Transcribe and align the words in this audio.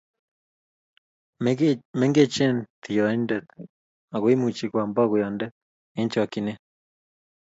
Mengechen 1.99 2.55
toynde 2.83 3.35
aku 4.13 4.25
imuchi 4.33 4.65
koam 4.71 4.89
bakoyande 4.95 5.45
eng' 5.99 6.11
chokchine 6.13 6.53